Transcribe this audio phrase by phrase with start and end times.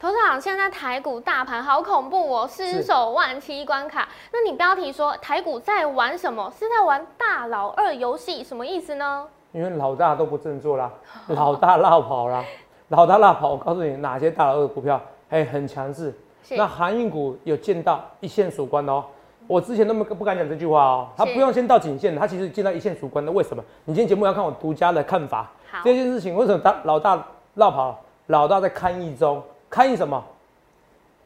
[0.00, 4.08] 头长，现在台股大盘好恐怖哦，失守万七关卡。
[4.32, 6.48] 那你标题说台股在玩什么？
[6.56, 9.26] 是在玩大老二游戏，什么意思呢？
[9.50, 10.88] 因为老大都不振作啦，
[11.26, 12.44] 老大落跑啦，
[12.90, 13.48] 老大落跑。
[13.48, 15.00] 我告诉你，哪些大老二股票
[15.30, 16.14] 哎很强势？
[16.50, 19.04] 那航运股有见到一线曙光哦。
[19.48, 23.32] 我之前都没不敢讲这句话哦，他不用先到颈线，他其实见到一线曙光的。
[23.32, 23.60] 为什么？
[23.84, 25.50] 你今天节目要看我独家的看法。
[25.82, 27.20] 这件事情为什么大老大
[27.54, 27.98] 落跑？
[28.28, 29.42] 老大在看一中。
[29.70, 30.24] 看一什么？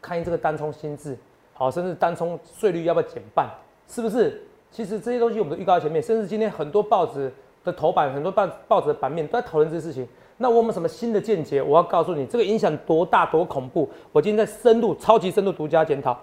[0.00, 1.16] 看一这个单冲心智，
[1.54, 3.48] 好，甚至单冲税率要不要减半？
[3.88, 4.42] 是不是？
[4.70, 7.30] 其实这些东西我们都预告前面，甚至今天很多报纸
[7.62, 10.08] 的头版，很多报报纸的版面都在讨论这些事情。
[10.38, 11.62] 那我们什么新的见解？
[11.62, 13.88] 我要告诉你，这个影响多大多恐怖！
[14.10, 16.18] 我今天在深度、超级深度独家检讨，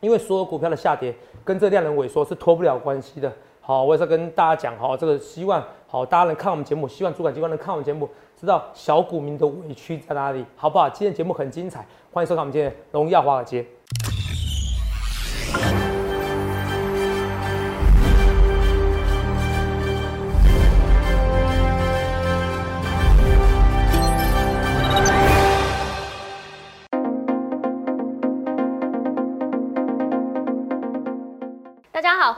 [0.00, 1.14] 因为所有股票的下跌
[1.44, 3.30] 跟这量能萎缩是脱不了关系的。
[3.60, 8.08] 好，我也是跟大家讲，好，这个希望好大家能看我们节目，希望主管机关能看我们节目。
[8.42, 10.90] 知道小股民的委屈在哪里，好不好？
[10.90, 13.64] 今天节目很精彩，欢迎收看我们今天荣耀华尔街。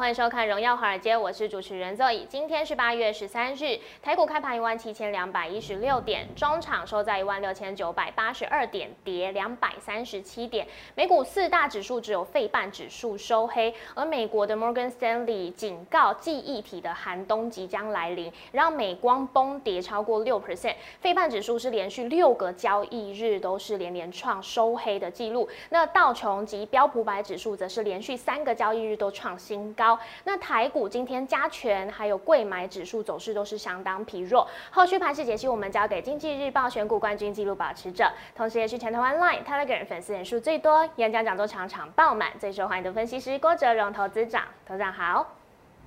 [0.05, 2.27] 欢迎收看《荣耀华尔街》，我是主持人 Zoe。
[2.27, 10.67] 今天是八月十三日，台股开盘一万七千两百一十六点，中场收在一万六千九百八十二点，跌两百三十七点。
[10.95, 20.75] 美股四大指数只有费半指数收黑，而美国的 Morgan Stanley 警告记忆体的寒冬即将来临，让美光崩跌超过六 percent。
[21.01, 29.94] 费半指数是连续六个交易日都是连连创收黑的记录，那道琼及标普百指数则是连续三个交易日都创新高。
[30.25, 34.47] 那台股今天加权还有贵买指数走势都是相当疲弱。
[34.71, 44.45] 后续盘势解析，我们交给经济日报选股冠军纪录保持者，同时也是全台湾 Line Telegram 粉丝人数最多、演讲讲座场场爆满、最受欢迎的分析师郭哲荣投资长。
[44.67, 45.44] 投资长好。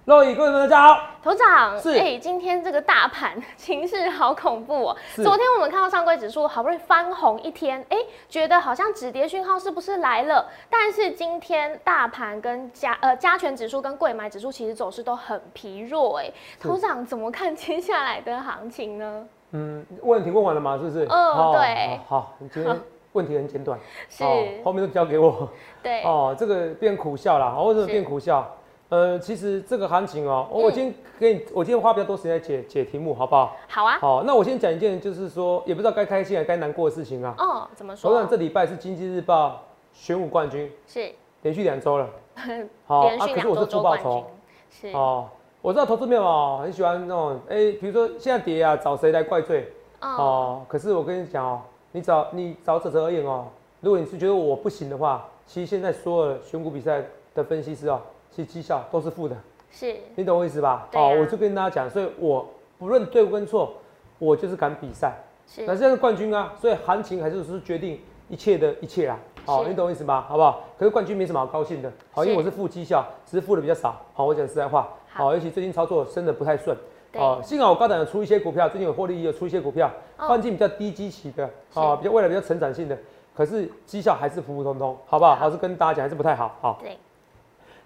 [0.07, 4.97] 各位观众大家好，头长是哎，今天这个大盘情势好恐怖哦。
[5.17, 7.97] 昨天我们看到上柜指数好不容易翻红一天，哎，
[8.29, 10.49] 觉得好像止跌讯号是不是来了？
[10.69, 16.31] 但是今天大盘跟加呃加权指数跟贵买指数其实走势都很疲弱哎。
[16.57, 19.27] 头长怎么看接下来的行情呢？
[19.51, 20.77] 嗯，问题问完了吗？
[20.77, 21.05] 是不是？
[21.09, 21.99] 嗯，对。
[22.07, 22.73] 好，你今天
[23.11, 23.77] 问题很简短，
[24.07, 24.23] 是
[24.63, 25.49] 后面都交给我。
[25.83, 26.01] 对。
[26.03, 28.49] 哦，这个变苦笑了，为什么变苦笑？
[28.89, 33.53] 呃，其实这个行情哦，我今天给你，我今天花比较多时间解解题目，好不好？
[33.67, 33.97] 好啊。
[33.99, 37.35] 好，那我先讲一件，就是说，也不知道该开心还是该难过的事情啊。
[37.37, 38.09] 哦，怎么说？
[38.09, 39.61] 我想这礼拜是经济日报
[39.91, 41.11] 选股冠军，是
[41.41, 42.09] 连续两周了。
[42.87, 44.25] 好啊，可是我是出报酬。
[44.69, 45.27] 是哦，
[45.61, 49.69] 我知道投资面哦，很喜欢那种，哎，比如说现在跌啊，找谁来怪罪？
[49.99, 50.61] 哦。
[50.69, 51.61] 可是我跟你讲哦，
[51.91, 53.47] 你找你找哲哲而言哦，
[53.81, 57.03] 如果你是觉得我不行的话，其实现在所有的选股比赛
[57.35, 57.99] 的分析师哦。
[58.37, 59.35] 其绩效都是负的，
[59.71, 60.87] 是你懂我意思吧？
[60.93, 63.73] 哦，我就跟大家讲，所以我不论对跟错，
[64.19, 65.15] 我就是敢比赛。
[65.47, 67.99] 是，那现在是冠军啊，所以行情还是是决定
[68.29, 69.17] 一切的一切啦。
[69.43, 70.23] 好，你懂我意思吧？
[70.29, 70.61] 好不好？
[70.77, 73.99] 可是冠军没什么好高兴的，好，因为我是负绩效，只是负的比较少。
[74.13, 76.77] 好，我讲实在话，好，尤其最近操作真的不太顺。
[77.13, 82.95] 哦，幸好我高档有出一些股票，最近有获利，有出一些股票，环境比较低基期的，啊，比较未来比较成长性的，
[83.35, 85.35] 可是绩效还是普普通通，好不好？
[85.35, 86.55] 还是跟大家讲还是不太好。
[86.61, 86.95] 好，对。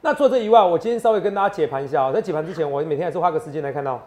[0.04, 2.12] 那除了这以外，我今天稍微跟大家解盘一下啊。
[2.12, 4.02] 在解盘之前，我每天还是花个时间来看到。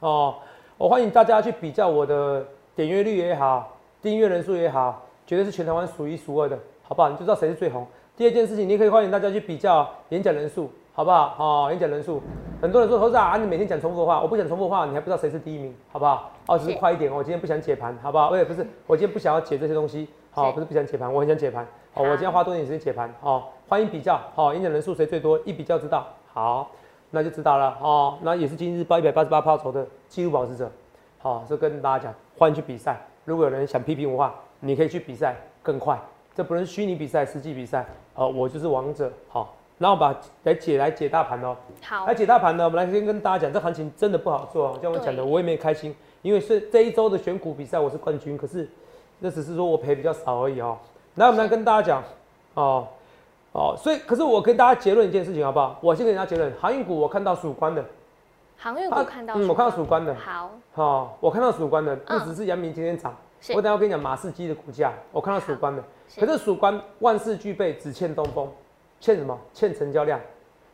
[0.00, 0.34] 哦，
[0.78, 2.42] 我欢迎大家去比较我的
[2.74, 7.10] 点阅率也好，订阅人数也好，绝对是全台湾数一数二的，好不好？
[7.10, 7.86] 你就知道谁是最红。
[8.16, 11.34] 第二件事情，你可以欢迎大家去比较演讲人数，好不好？
[11.38, 12.22] 哦，演讲人数，
[12.62, 16.30] 很多人说投资啊，你每天讲重复的话，我不讲重复的话，你还不知道谁是第一名，好不好？
[16.46, 18.30] 哦，只是快一点，我今天不想解盘，好不好？
[18.30, 21.66] 我也不是，我今天不想要解这些东西，好，不是不想解盘，我很想解盘。
[21.92, 23.52] 好，我今天花多点时间解盘，好。
[23.68, 26.70] 欢迎比较，好，演讲人数谁最多，一比较知道，好，
[27.10, 30.70] 那就知道了，哦，那也是今日报一百八十八抛筹的纪录保持者，
[31.18, 36.00] 好，这跟大家讲，欢迎去比赛，如果有人想批评我话，你可以去比赛更快，
[36.34, 37.84] 这不是虚拟比赛，实际比赛，
[38.14, 48.66] 好，我就是王者，好，然后把来解来解大盘哦，好，来解大盘呢，我们来先跟大家讲，这行情真的不好做，像我讲的，我也没开心，因为是这一周的选股比赛我是冠军，可是
[49.18, 50.78] 那只是说我赔比较少而已哦，
[51.16, 52.02] 来我们来跟大家讲，
[52.54, 52.88] 哦。
[53.52, 55.78] 哦，所以可是我跟大家结论一件事情好不好？
[55.80, 57.84] 我先跟大家结论，航运股我看到曙光的，
[58.56, 63.16] 航运股看到，嗯，我看到曙光的，好，好，我看到曙光的，不只是阳明今天涨，
[63.54, 65.82] 我等下跟你讲马士基的股价，我看到曙光的，
[66.18, 68.48] 可是曙光万事俱备，只欠东风，
[69.00, 69.36] 欠什么？
[69.52, 70.20] 欠成交量，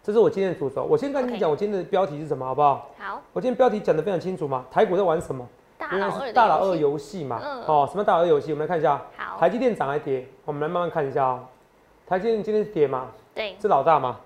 [0.02, 0.84] 这是我今天的主轴。
[0.84, 2.90] 我先跟你讲，我今天的标题是什么，好不好？
[2.98, 5.46] 好，我今天标题讲的非常清楚嘛，台股在玩什么？
[5.92, 7.40] 因为是大老二游戏嘛。
[7.42, 7.62] 嗯。
[7.66, 8.52] 哦，什么大老二游戏？
[8.52, 9.00] 我们来看一下。
[9.16, 9.38] 好。
[9.38, 10.26] 台积电涨还跌？
[10.46, 11.40] 我们来慢慢看一下哦。
[12.06, 13.10] 台积电今天是跌吗？
[13.34, 13.56] 对。
[13.60, 14.20] 是老大吗？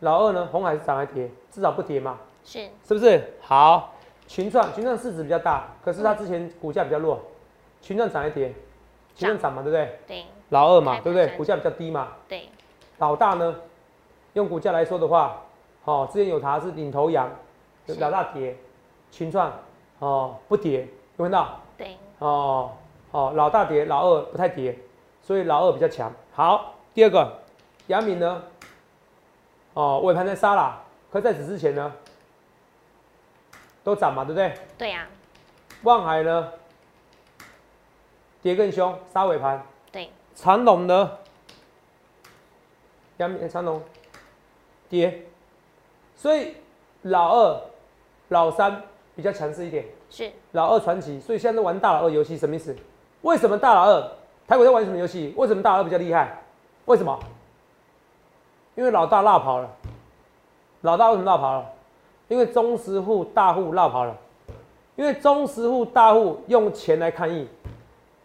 [0.00, 0.48] 老二呢？
[0.50, 1.30] 红海是涨还跌？
[1.50, 2.18] 至少不跌嘛。
[2.44, 2.68] 是。
[2.86, 3.22] 是不是？
[3.40, 3.92] 好。
[4.26, 7.20] 群创，群创市值比较大，可是它之前股价比较弱。
[7.82, 8.54] 群创涨还跌？
[9.14, 9.98] 群创涨嘛，对不对？
[10.06, 10.24] 对。
[10.48, 11.28] 老二嘛，对不对？
[11.36, 12.08] 股价比较低嘛。
[12.26, 12.48] 对。
[12.98, 13.54] 老大呢？
[14.32, 15.42] 用股价来说的话，
[15.84, 17.30] 哦，之前有它是领头羊，
[17.98, 18.56] 老大跌，
[19.10, 19.52] 群创
[20.00, 20.88] 哦不跌，
[21.18, 21.60] 有看到？
[21.76, 21.96] 对。
[22.18, 22.72] 哦
[23.12, 24.76] 哦，老大跌，老二不太跌，
[25.24, 26.12] 所以老二比较强。
[26.34, 27.40] 好，第二个，
[27.86, 28.42] 杨明呢？
[29.72, 31.90] 哦，尾盘在杀啦，可在此之前呢，
[33.82, 34.54] 都涨嘛，对不对？
[34.76, 35.06] 对呀。
[35.82, 36.52] 望海呢？
[38.42, 39.64] 跌更凶，杀尾盘。
[39.90, 40.10] 对。
[40.34, 41.18] 长龙呢？
[43.16, 43.82] 阳明长龙。
[44.90, 45.26] 跌，
[46.14, 46.54] 所以
[47.02, 47.60] 老二、
[48.28, 48.82] 老三
[49.16, 49.86] 比较强势一点。
[50.10, 52.76] 是老二传奇，所以现在都玩大老二游戏，什么意思？
[53.22, 54.12] 为什么大老二
[54.46, 55.32] 台股在玩什么游戏？
[55.36, 56.42] 为什么大老二比较厉害？
[56.84, 57.18] 为什么？
[58.74, 59.70] 因为老大落跑了。
[60.82, 61.66] 老大为什么落跑了？
[62.28, 64.14] 因为中实户大户落跑了。
[64.96, 67.48] 因为中实户大户用钱来抗议。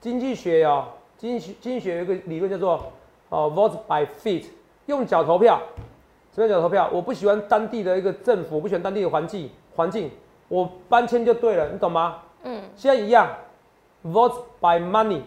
[0.02, 0.86] 经济学哦，
[1.18, 2.92] 经济经济学有一个理论叫做
[3.30, 4.46] 哦，vote by feet，
[4.86, 5.60] 用脚投票。
[6.34, 6.90] 什么叫投票？
[6.92, 10.12] 我不喜欢当地的一个政府，我不喜欢当地的环境环境，
[10.48, 12.20] 我搬迁就对了，你懂吗？
[12.44, 12.62] 嗯。
[12.76, 13.28] 现在一样
[14.06, 15.22] ，vote by money。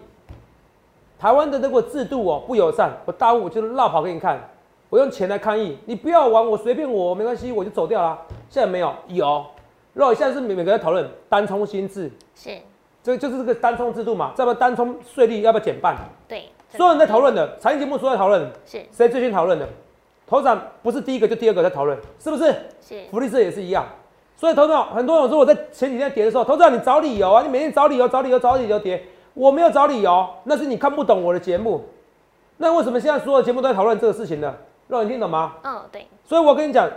[1.23, 4.41] 台湾的那个制度哦不友善，我大户就是绕跑给你看，
[4.91, 8.19] 我用钱来抗议，你不要玩，我随便我没关系，我就走掉啦。
[8.51, 9.47] 现在没有，有。
[9.95, 12.59] 肉现在是每每个人讨论单冲新制，是，
[13.05, 14.33] 这就是这个单冲制度嘛？
[14.37, 15.97] 要不单冲税率要不要减半？
[16.27, 16.47] 对。
[16.77, 19.69] 所有人在讨论的，财经节目所有人讨论，是谁最先讨论的？
[20.27, 22.53] 头长不是第一个就第二个在讨论，是不是？
[22.81, 23.01] 是。
[23.13, 23.87] 福利社也是一样，
[24.37, 29.01] 所以头长很多人说我在前几天跌的时候，头长你找理由啊，你每天找理由找理由找理由跌，
[29.35, 31.85] 我没有找理由，那是你看不懂我的节目。
[32.59, 34.55] 那为什么现在所有节目都在讨论这个事情呢？
[34.89, 35.55] 让你听懂吗？
[35.63, 36.07] 嗯，对。
[36.25, 36.89] 所以我跟你讲，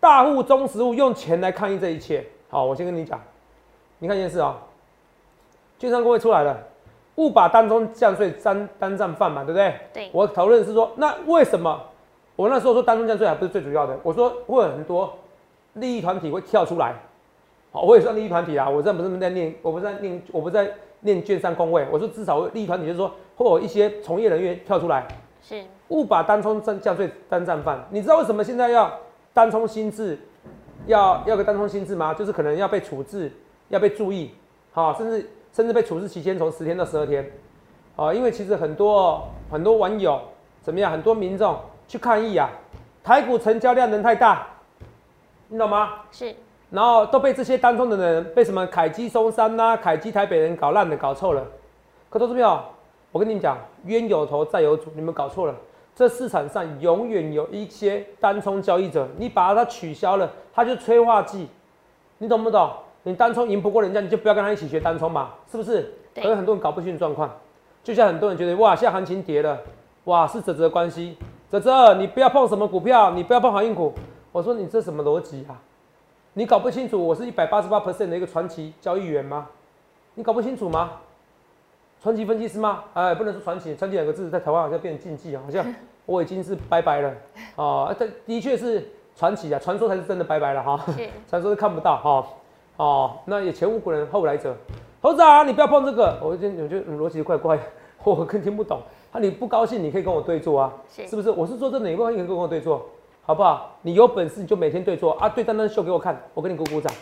[0.00, 2.24] 大户中实物用钱来抗议这一切。
[2.48, 3.20] 好，我先跟你讲，
[3.98, 4.56] 你看一件事啊，
[5.78, 6.56] 券商工会出来了，
[7.16, 9.74] 误把单中降税单单战饭嘛，对不对？
[9.92, 10.10] 对。
[10.12, 11.80] 我讨论是说，那为什么？
[12.36, 15.12] 我那时候说单中降税还不是最主要的，我说会有很多
[15.74, 16.94] 利益团体会跳出来，
[17.70, 20.68] 好，我也算利益团体啊，我这不是在念，我不是在念，我不在
[21.04, 25.06] 念券商工位，我说至少利益团体就是说会有一些从业人员跳出来，
[25.40, 27.86] 是误把单冲降降税单战犯。
[27.90, 28.92] 你知道为什么现在要
[29.32, 30.18] 单冲心智，
[30.86, 32.12] 要要个单冲心智吗？
[32.12, 33.32] 就是可能要被处置，
[33.68, 34.34] 要被注意，
[34.72, 37.30] 好，甚至甚至被处置期间从十天到十二天，
[37.96, 40.20] 啊，因为其实很多很多网友
[40.60, 41.56] 怎么样，很多民众。
[41.86, 42.48] 去抗议啊！
[43.02, 44.46] 台股成交量能太大，
[45.48, 46.00] 你懂吗？
[46.10, 46.34] 是。
[46.74, 51.40] 然后都被这些当中的人，被什么凯基松山呐、凯基台北人搞烂了、搞臭了。
[52.10, 52.68] 可投资票，
[53.12, 55.54] 我跟你们讲，冤有头债有主，你们搞错了。
[55.94, 61.48] 这市场上永远有一些单冲交易者，你把它取消了，它就催化剂。
[62.18, 62.68] 你懂不懂？
[63.04, 65.94] 你单冲赢不过人家，你就不要跟他一起学单冲嘛，是不是？
[66.12, 67.30] 可是很多人搞不清状况，
[67.84, 69.56] 就像很多人觉得哇，现在行情跌了，
[70.04, 71.16] 哇，是泽泽关系。
[71.48, 73.92] 泽泽，你不要碰什么股票，你不要碰航运股。
[74.32, 75.54] 我说你这什么逻辑啊？
[76.36, 79.46] 你搞不清楚我是一百八十八 percent 的一个传奇交易员吗？
[80.14, 80.90] 你搞不清楚吗？
[82.02, 82.82] 传奇分析师吗？
[82.92, 85.64] 哎，不能说传奇，传奇两个字在台湾好像变成禁忌啊，好像
[86.06, 87.12] 我已经是拜拜了
[87.54, 87.94] 啊。
[87.96, 88.84] 这的确是
[89.16, 90.84] 传奇啊，传说才是真的拜拜了哈。
[91.30, 92.26] 传说是看不到哈。
[92.78, 94.56] 哦，那也前无古人后来者。
[95.00, 97.56] 猴子啊，你不要碰这个，我就我觉得逻辑怪怪，
[98.02, 98.80] 我更听不懂。
[99.12, 101.30] 那你不高兴，你可以跟我对坐啊，是不是？
[101.30, 102.84] 我是说真的，你不高兴可以跟我对坐，
[103.26, 103.74] 好不好？
[103.80, 106.92] 你有本事你就每天对错啊，对单单秀给我看，我给你鼓鼓掌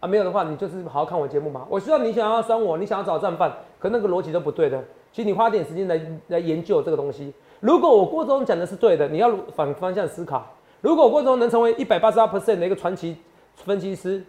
[0.00, 0.08] 啊。
[0.08, 1.66] 没有的话，你就是好好看我节目嘛。
[1.68, 4.82] 我知道你想要酸我，你想要找战犯，可那个逻辑都不对的。
[5.12, 7.34] 其实你花点时间来来研究这个东西。
[7.60, 10.46] 如果我郭总讲的是对的，你要反方向思考。
[10.80, 13.18] 如果郭总能成为一百八十二 percent 的一个传奇
[13.56, 14.24] 分析师，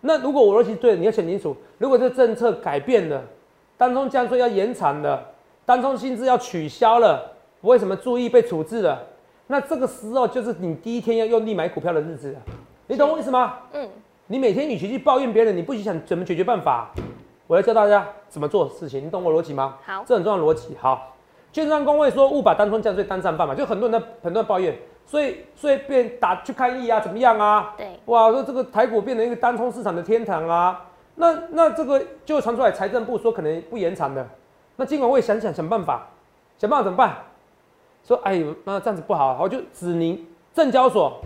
[0.00, 3.22] 那如果我逻辑对，你要想清楚，如果这政策改变了，
[3.76, 5.24] 当中降税要延长了。
[5.64, 9.00] 单冲薪资要取消了，为什么注意被处置了？
[9.48, 12.40] 那这个时候就是你第一天要用力买股票的日子了，
[12.88, 13.58] 你懂我意思吗？
[13.72, 13.88] 嗯，
[14.26, 16.90] 你每天与其去抱怨别人，你不去想怎么解决办法，
[17.46, 19.76] 我要教大家怎么做事情，你懂我逻辑吗？
[19.84, 20.76] 好，这很重要逻辑。
[20.80, 21.14] 好，
[21.52, 24.76] 券商工会说勿把单冲降税单战犯嘛，就很多人在很多人抱怨，
[25.06, 27.72] 所以所以变打去抗议啊，怎么样啊？
[27.76, 34.26] 对，哇，说这个台股变成一个单冲市场的天堂啊，那那这个就传出来，财政部说可能不延长的。
[34.74, 36.08] 那尽管会想想想办法，
[36.58, 37.16] 想办法怎么办？
[38.06, 41.20] 说哎，那这样子不好，我就指您证交所，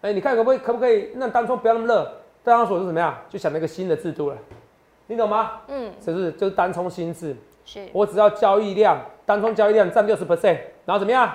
[0.00, 2.02] 哎，你看可不可以可不可以那当初不要那么热？
[2.44, 3.14] 证交所是怎么样？
[3.28, 4.36] 就想那个新的制度了，
[5.06, 5.60] 你懂吗？
[5.68, 7.36] 嗯，是不是就是单冲新制？
[7.66, 11.26] 是，我只要交易量单冲交易量占六十 percent，然后怎么样？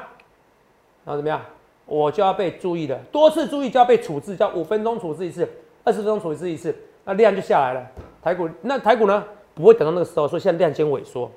[1.05, 1.39] 然后怎么样？
[1.85, 5.47] 我就要被注意的，多次注意就要被处置，叫五分钟处置一次，
[5.83, 7.87] 二十分钟处置一次，那量就下来了。
[8.21, 9.23] 台股那台股呢？
[9.55, 11.29] 不会等到那个时候，所以现在量先萎缩。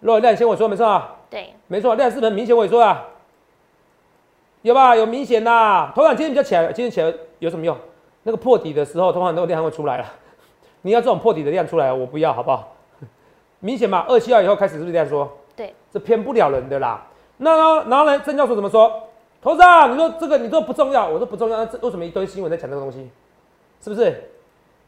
[0.00, 1.16] 如果量先萎缩，没错啊。
[1.30, 3.04] 对，没错，量是不是明显萎缩啊？
[4.62, 4.96] 有吧？
[4.96, 5.92] 有明显呐。
[5.94, 7.76] 头场今天比较起来，今天起来有什么用？
[8.22, 10.04] 那个破底的时候，头场那个量会出来了。
[10.82, 12.76] 你要这种破底的量出来，我不要，好不好？
[13.60, 15.30] 明显嘛，二七二以后开始是不是这样说？
[15.54, 17.06] 对，这骗不了人的啦。
[17.36, 17.56] 那
[17.88, 18.18] 然后呢？
[18.20, 19.04] 郑教授怎么说？
[19.40, 21.56] 头上你说这个你说不重要，我说不重要。
[21.58, 23.08] 那这为什么一堆新闻在讲这个东西？
[23.80, 24.30] 是不是？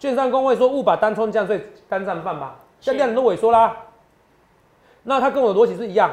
[0.01, 3.77] 券商工会说勿把单冲降税单占饭吧，现在量都萎缩啦。
[5.03, 6.11] 那他跟我的逻辑是一样，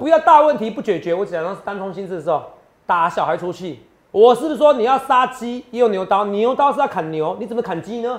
[0.00, 2.42] 不要大问题不解决，我只讲单通心智的时候
[2.86, 3.84] 打小孩出气。
[4.10, 8.18] 我是不是说你要杀鸡也有牛刀，牛刀是要砍牛，你怎么砍鸡呢？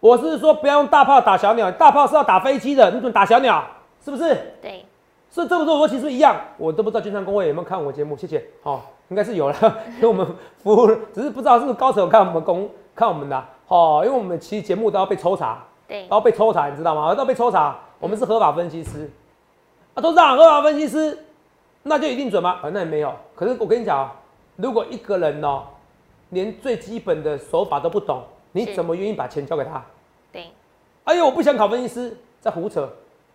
[0.00, 3.64] 我是说不要用大炮打小鸟，大炮是要打飞机的，你怎么打小鸟？
[4.04, 4.34] 是不是？
[4.60, 4.84] 对。
[5.32, 8.44] 是这么说，我其实一样，我都不知道军商工会有没有看我节目，谢谢。
[8.64, 9.54] 好，应该是有了，
[9.94, 10.26] 因为我们
[10.64, 13.44] 服务，只是不知道是不是高手有看我们公看我们的。
[13.68, 17.14] 哦，因为我们其实节目都要被抽查，对，都要被抽查，你知道吗？
[17.14, 17.78] 都要被抽查。
[18.00, 19.08] 我们是合法分析师，
[19.94, 21.18] 啊，董事长，合法分析师，
[21.82, 22.58] 那就一定准吗？
[22.62, 23.12] 啊，那也没有。
[23.34, 24.14] 可是我跟你讲啊，
[24.56, 25.64] 如果一个人哦，
[26.30, 29.84] 连最基本的手法都不懂，你怎么愿意把钱交给他？
[30.30, 30.46] 对。
[31.04, 32.88] 哎呦，我不想考分析师，在胡扯。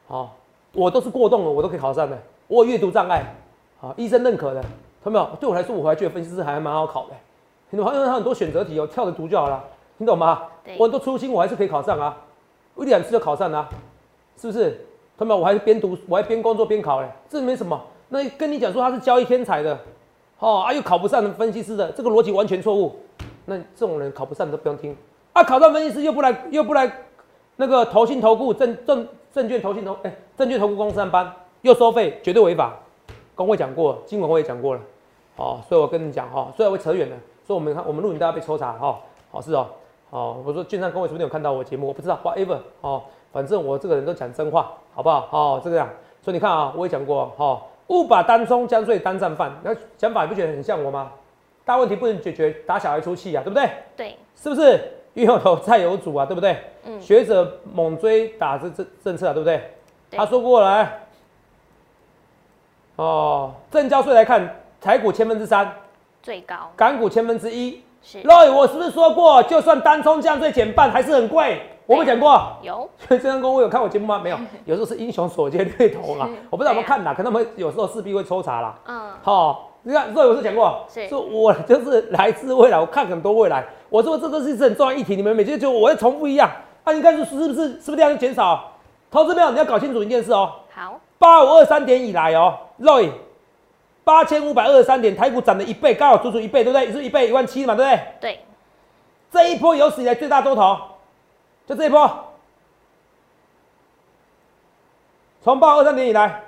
[0.08, 0.36] 好，
[0.72, 2.18] 我都是过动了，我都可以考上的。
[2.48, 3.36] 我有阅读障碍，
[3.80, 4.62] 好，医生认可的。
[5.04, 5.36] 看到没有？
[5.38, 7.14] 对我来说，我还觉得分析师还蛮好考的。
[7.72, 9.62] 你们好像他很多选择题哦，跳着读就好了。
[9.98, 10.44] 听懂吗？
[10.78, 12.16] 我很多初心，我还是可以考上啊，
[12.78, 13.68] 一两次就考上了，
[14.38, 14.88] 是不是？
[15.18, 17.82] 他们我还是边读，我还边工作边考嘞，这没什么。
[18.10, 19.78] 那跟你讲说他是交易天才的，
[20.40, 22.96] 哦啊又考不上分析师的，这个逻辑完全错误。
[23.46, 24.96] 那这种人考不上都不用听
[25.34, 26.92] 啊，考上分析师又不来又不来
[27.56, 31.32] 那个投信投顾证证证券投信投哎证券投顾公司上班
[31.62, 32.74] 又收费，绝对违法。
[33.36, 34.82] 工会讲过，金管会也讲过了，
[35.36, 39.00] 哦，所以我跟你讲哈，虽然会扯远了，所以我们看我们录影都要被抽查哈，
[39.32, 39.68] 好是哦。
[40.10, 41.88] 哦，我说券商工会是不是有看到我节目？
[41.88, 42.58] 我不知道，whatever。
[42.80, 43.04] 哦，
[43.34, 45.28] 反正我这个人都讲真话，好不好？
[45.32, 45.88] 哦，这个样。
[46.24, 49.52] 所以你看啊，我也讲过，哈，勿把单冲将税当战犯。
[49.64, 51.12] 那想法你不觉得很像我吗？
[51.64, 53.70] 大问题不能解决，打小孩出气啊，对不对？
[53.96, 54.80] 对，是不是？
[55.14, 56.58] 冤有头债有主啊，对不对？
[56.86, 57.00] 嗯。
[57.00, 59.62] 学者猛追打这政政策啊，对不对？
[60.12, 61.00] 他说过来。
[62.96, 65.72] 哦，正交税来看，台股千分之三，
[66.24, 66.72] 最高。
[66.76, 67.84] 港股千分之一。
[68.24, 71.62] Roy，我是不是说过，就算单冲降税减半，还是很贵？
[71.86, 72.52] 我们讲过。
[72.62, 72.90] 有。
[73.08, 74.20] 所以这张公会有看我节目吗？
[74.24, 74.38] 没有。
[74.66, 77.14] 有时候是英雄所见略同啊，我不知道有没有看呐？
[77.16, 78.76] 可能我们有时候势必会抽查啦。
[78.88, 79.12] 嗯。
[79.22, 83.66] 好，你看，Roy 我是讲过，说我就是来自未来，我看很多未来。
[83.90, 86.50] 我说这个是很重要议题，你们每次就我要重复一样。
[86.84, 88.72] 那你看是是不是是不是量减少？
[89.12, 89.52] 投资没有？
[89.52, 90.52] 你要搞清楚一件事哦。
[90.74, 91.00] 好。
[91.18, 93.10] 八五二三点以来哦，Roy。
[94.04, 96.92] 八千五百二十三点，台股涨了一倍，刚好足足一倍，对不对？
[96.92, 98.00] 是一倍一万七嘛，对不对？
[98.22, 98.40] 对。
[99.32, 100.78] 这一波有史以来最大多头，
[101.68, 102.34] 就这一波，
[105.44, 106.44] 从报二三点以来，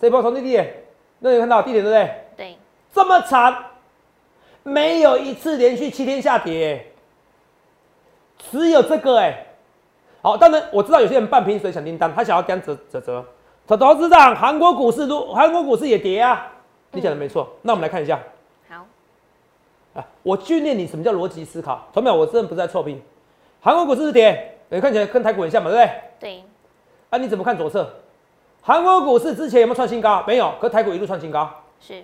[0.00, 0.84] 这一波从低点，
[1.18, 2.24] 那你看到低点对不对？
[2.36, 2.58] 对。
[2.92, 3.64] 这么长，
[4.62, 6.92] 没有一次连续七天下跌，
[8.38, 9.46] 只有这个哎。
[10.22, 13.24] 好，当然我知道有些人半瓶水想订单，他想要干折折折。
[13.66, 16.50] 投投资长，韩国股市都韩国股市也跌啊，
[16.92, 17.48] 你讲的没错。
[17.62, 18.18] 那我们来看一下。
[20.22, 21.86] 我训练你什么叫逻辑思考。
[21.92, 23.00] 同秒，我真的不是在臭屁。
[23.60, 26.00] 韩国股市是跌，你看起来跟台股很像嘛，对不对？
[26.20, 26.44] 对。
[27.10, 27.88] 啊，你怎么看左侧？
[28.62, 30.22] 韩国股市之前有没有创新高？
[30.26, 31.50] 没有，可台股一路创新高。
[31.80, 32.02] 是。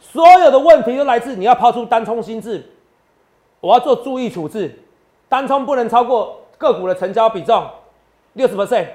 [0.00, 2.64] 所有的问题都来自你要抛出单冲心智，
[3.60, 4.78] 我要做注意处置，
[5.28, 7.64] 单冲不能超过个股的成交比重
[8.32, 8.86] 六十 percent，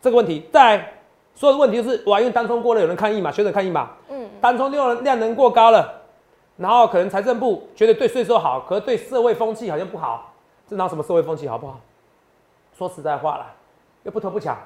[0.00, 0.94] 这个问题在。
[1.34, 3.90] 所有的问题就是，我因为单冲过了，有人抗议嘛，学者抗议嘛。
[4.08, 4.28] 嗯。
[4.40, 5.97] 单冲量量能过高了，
[6.58, 10.34] 然后可能财政部觉得对税收好，可是对社会风气好像不好。
[10.66, 11.80] 这拿什么社会风气好不好？
[12.76, 13.46] 说实在话了，
[14.02, 14.56] 又不偷不抢，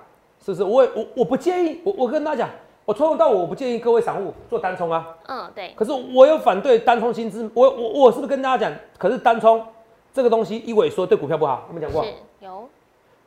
[0.45, 0.65] 是不是？
[0.65, 2.51] 我我我不建议，我我跟大家讲，
[2.85, 5.07] 我从头到尾我不建议各位散户做单冲啊。
[5.29, 5.73] 嗯，对。
[5.77, 8.79] 可是我有反对单冲薪资，我我我是不是跟大家讲？
[8.99, 9.65] 可是单冲
[10.13, 12.05] 这个东西一萎缩对股票不好，有没有讲过？
[12.41, 12.69] 有。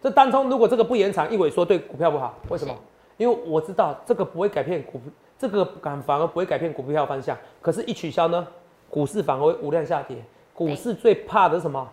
[0.01, 2.75] 这单冲如果这个不延长一萎缩对股票不好，为什么？
[3.17, 4.99] 因为我知道这个不会改变股，
[5.37, 7.37] 这个反反而不会改变股票方向。
[7.61, 8.47] 可是，一取消呢，
[8.89, 10.17] 股市反而会无量下跌。
[10.53, 11.87] 股市最怕的是什么？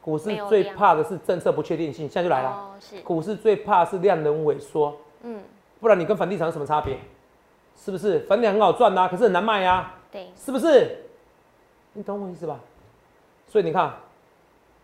[0.00, 2.08] 股市最怕的是政策不确定性。
[2.08, 2.70] 现在就来了，
[3.02, 4.96] 股市最怕是量能萎缩。
[5.22, 5.40] 嗯，
[5.80, 6.96] 不然你跟房地产有什么差别？
[7.74, 8.20] 是不是？
[8.20, 9.92] 房地产很好赚呐，可是很难卖呀。
[10.12, 10.96] 对，是不是？
[11.92, 12.60] 你懂我意思吧？
[13.48, 13.92] 所以你看，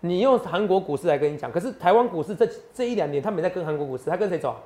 [0.01, 4.57] 你用韩国股市来跟你讲，可是台湾股市这这一两年，他没在跟韩国股市，他跟谁走？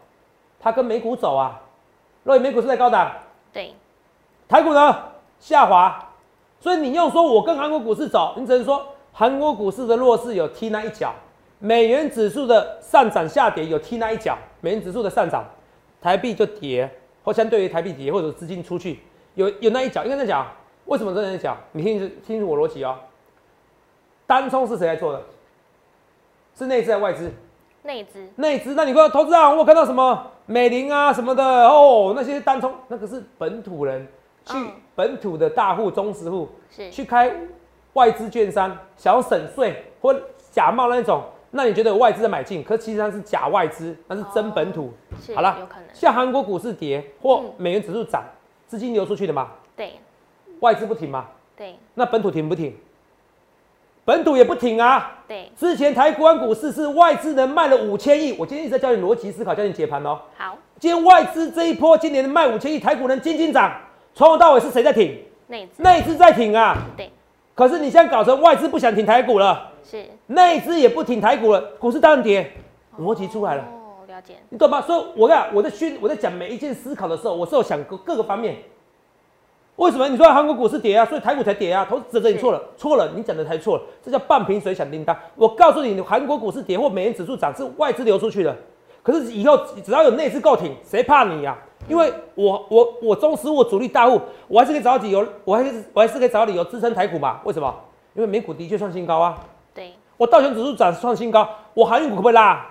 [0.59, 1.61] 他跟美股走啊。
[2.27, 3.13] 若美股是在高档，
[3.53, 3.73] 对，
[4.49, 4.99] 台股呢
[5.39, 6.11] 下滑，
[6.59, 11.15] 所以你用说我跟韩国股市走，你只能说韩国股市的弱势有踢那一脚，
[11.61, 15.45] 美元指数的上涨下跌有踢那一脚，美元指数的上涨，
[16.03, 16.91] 台币就跌，
[17.23, 18.99] 或相对于台币跌，或者资金出去
[19.35, 20.45] 有有那一脚，应该在讲
[20.87, 21.57] 为什么在那一脚？
[21.71, 22.99] 你听清清楚我逻辑哦。
[24.27, 25.23] 单冲是谁来做的？
[26.59, 27.33] 是内资还是外资？
[27.87, 28.29] 内资。
[28.37, 29.49] 内资，那你说投资啊？
[29.51, 34.07] 我看到什么美林啊什么的哦，那些单冲，那个是本土人
[34.45, 34.55] 去
[34.95, 37.33] 本土的大户、中实户是去开
[37.95, 40.15] 外资券商，想要省税或
[40.51, 42.63] 假冒那种，那你觉得有外资在买进？
[42.63, 44.93] 可其实它是假外资，那是真本土。
[45.35, 48.25] 好了，有可能像韩国股市跌或美元指数涨，
[48.67, 49.49] 资金流出去的嘛？
[49.77, 49.93] 对。
[50.61, 51.27] 外资不停嘛？
[51.57, 51.77] 对。
[51.95, 52.75] 那本土停不停？
[54.07, 55.19] 本土也不挺啊！
[55.27, 60.17] 对，之前台湾股市是外资能卖了五千亿，我今天一直在教你逻辑思考，教你解盘哦。
[60.37, 63.73] 好，今天外资这一波今年卖五千亿，台股能金金涨，
[64.15, 65.21] 从头到尾是谁在挺？
[65.49, 66.77] 内资，内资在挺啊。
[66.97, 67.11] 对。
[67.53, 72.49] 可是你现在搞成外资不想挺台股了，是，内资也不挺台股了，股市当然跌，
[73.01, 73.65] 逻辑出来了。
[73.65, 74.35] 哦，了解。
[74.51, 74.81] 你懂吗？
[74.83, 78.55] 所以我讲我在训我在讲每一件思考的时候，我是有想各各个方面。
[79.77, 81.05] 为什么你说韩国股市跌啊？
[81.05, 81.87] 所以台股才跌啊？
[81.89, 85.15] 投资者你错了，错了，你讲的才错了，这叫半瓶水响叮当。
[85.35, 88.57] 我告诉你，韩国股市跌或美元指数涨是外资流出去的。
[89.03, 91.57] 可是以后只要有内资够挺，谁怕你呀？
[91.89, 94.19] 因为我我我中实我主力大户，
[94.49, 97.41] 我还是可以找到理由，我还是我还是可以找到理由支撑台股嘛？
[97.45, 97.73] 为什么？
[98.15, 99.39] 因为美股的确创新高啊。
[99.75, 99.93] 对。
[100.17, 102.67] 我道琼指数涨创新高，我航运股可不可以拉？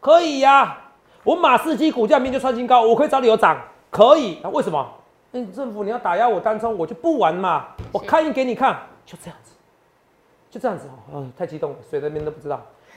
[0.00, 0.78] 可以呀。
[1.22, 3.60] 我马士基股价明就创新高，我可以找理由涨，
[3.90, 4.38] 可以。
[4.42, 4.84] 那为什么？
[5.32, 7.66] 政府你要打压我单冲，我就不玩嘛！
[7.92, 9.52] 我开印给你看，就这样子，
[10.50, 10.96] 就这样子哦。
[11.14, 12.56] 嗯，太激动了，水那边都不知道，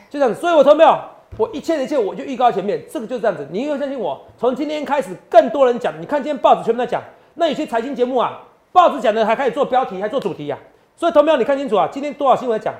[0.10, 0.40] 就这样子。
[0.40, 0.98] 所以我投没有，
[1.38, 3.46] 我一切的一切我就预告前面，这个就是这样子。
[3.52, 5.94] 你要相信我，从今天开始，更多人讲。
[6.00, 7.02] 你看今天报纸全部在讲，
[7.34, 10.58] 那有些财经节目啊，报纸讲的还开始做标题，还做主题呀。
[10.96, 12.74] 所以投票你看清楚啊，今天多少新闻讲？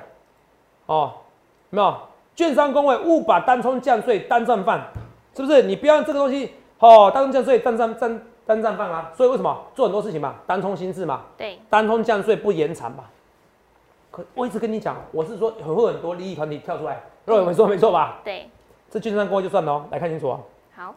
[0.86, 1.12] 哦，
[1.68, 1.94] 没有，
[2.34, 4.80] 券商工会误把单冲降税单战犯，
[5.36, 5.62] 是不是？
[5.62, 8.22] 你不要这个东西哦，单冲降税单战战。
[8.50, 10.34] 单战犯啊，所以为什么做很多事情嘛？
[10.44, 13.04] 单冲心智嘛，对，单冲降税不延长嘛。
[14.10, 18.18] 可我一直跟你讲，我是说会很多利益团体跳出来，各位没错没错吧？
[18.24, 18.50] 对，
[18.90, 20.40] 这券商过就算了哦，来看清楚啊。
[20.74, 20.92] 好，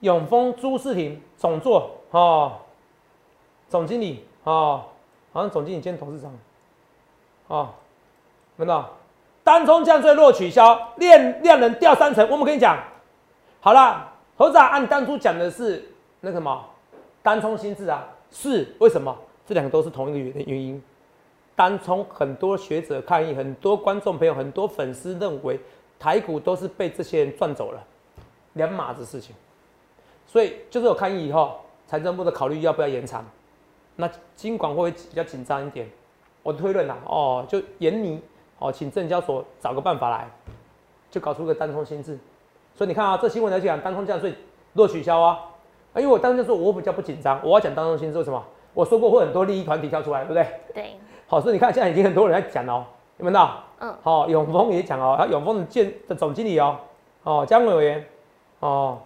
[0.00, 2.58] 永丰朱世廷总座哦，
[3.68, 4.86] 总经理哦，
[5.32, 6.36] 好像总经理兼董事长
[7.46, 7.68] 哦，
[8.58, 8.90] 看到？
[9.50, 12.24] 单冲降税落取消，量量能掉三成。
[12.30, 12.78] 我们跟你讲，
[13.58, 15.84] 好了，猴子啊按当初讲的是
[16.20, 16.64] 那什么
[17.20, 19.12] 单冲心智啊，是为什么？
[19.44, 20.80] 这两个都是同一个原原因。
[21.56, 25.58] 单冲很多学者抗议，很多观众朋友、很多粉丝认为
[25.98, 27.82] 台股都是被这些人赚走了，
[28.52, 29.34] 两码子事情。
[30.28, 31.58] 所以就是有抗议以后，
[31.88, 33.26] 财政部的考虑要不要延长，
[33.96, 35.90] 那金管会比较紧张一点。
[36.44, 38.22] 我推论呐，哦，就严你。
[38.60, 40.28] 哦，请证交所找个办法来，
[41.10, 42.16] 就搞出个单通心智。
[42.74, 44.34] 所以你看啊，这新闻来讲，单通降税
[44.74, 45.40] 若取消啊，
[45.96, 48.40] 因为我当时说我比较不紧张，我要讲单通心智为什么？
[48.74, 50.46] 我说过会很多利益团体跳出来，对不对？
[50.74, 50.96] 对。
[51.26, 52.84] 好，所以你看现在已经很多人在讲哦，
[53.18, 53.48] 有没有？
[53.80, 53.94] 嗯。
[54.02, 56.78] 好，永丰也讲哦，他永丰的建的总经理哦，
[57.24, 58.04] 哦，江委员
[58.60, 58.98] 哦，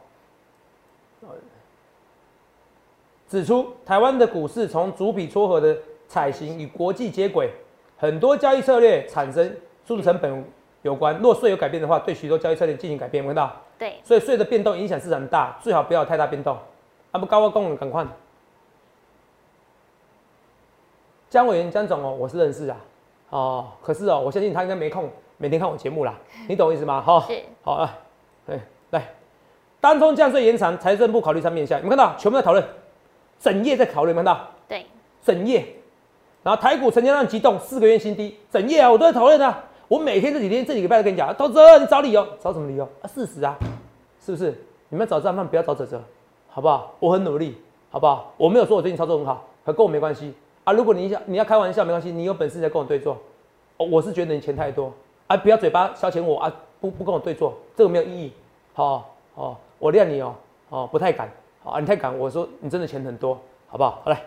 [3.29, 5.77] 指出台湾的股市从主笔撮合的
[6.09, 7.51] 采行与国际接轨。
[7.97, 10.45] 很多交易策略产生输入成本
[10.83, 13.51] 有关，若税有改变的话，对许多交易策略进行改变，看到？
[13.79, 13.99] 对。
[14.03, 16.57] 所以税的变动影响市场大，最好不要太大变动。
[17.13, 18.05] 啊不，高高工赶快。
[21.31, 22.77] 江委员、江总哦，我是认识啊。
[23.31, 26.15] 哦，可是哦，我相信他应该没空每天看我节目啦，
[26.49, 27.01] 你懂我意思吗？
[27.01, 27.43] 好，是。
[27.63, 27.99] 好啊，
[28.47, 29.09] 对，来，
[29.81, 32.65] 单通降税延长，财政部考虑三面下，你们看到全部在讨论，
[33.39, 34.49] 整夜在讨论，看到？
[34.69, 34.87] 对。
[35.23, 35.67] 整夜。
[36.45, 39.65] 然后台股成交量激动，四个月新低，整夜啊，我都在讨论啊。
[39.89, 43.09] 我每天这几天这几个礼拜都跟你讲，投资你找理由，找什么理由啊？
[43.09, 43.59] 事实啊，
[44.25, 44.55] 是不是？
[44.91, 46.01] 你们找战犯不要找哲哲，
[46.51, 46.95] 好不好？
[47.01, 47.57] 我很努力，
[47.91, 48.33] 好不好？
[48.37, 50.73] 我没有说我最近操作很好，和跟我没关系啊。
[50.75, 53.17] 如果你想你要开玩笑没关系，你有本事再跟我对坐。
[53.79, 54.93] 哦，我是觉得你钱太多
[55.27, 58.33] 啊，不要嘴巴消遣我啊，不不跟我对坐，这个没有意义。
[58.75, 60.35] 好，哦，我谅你哦，
[60.69, 61.27] 哦，不太敢，
[61.65, 64.03] 啊，你太敢，我说你真的钱很多，好不好？
[64.05, 64.23] 好来，